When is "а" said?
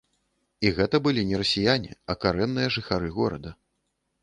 2.13-2.17